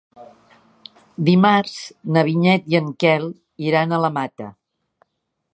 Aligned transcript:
Dimarts 1.27 1.75
na 2.17 2.25
Vinyet 2.31 2.73
i 2.75 2.81
en 2.83 2.91
Quel 3.05 3.31
iran 3.69 3.95
a 3.99 4.05
la 4.07 4.15
Mata. 4.21 4.53